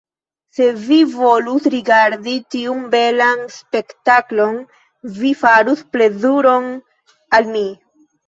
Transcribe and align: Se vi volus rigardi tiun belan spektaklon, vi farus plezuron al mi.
Se 0.57 0.67
vi 0.85 0.95
volus 1.15 1.67
rigardi 1.73 2.31
tiun 2.55 2.79
belan 2.95 3.43
spektaklon, 3.57 4.57
vi 5.19 5.33
farus 5.43 5.85
plezuron 5.97 6.69
al 7.39 7.53
mi. 7.57 7.65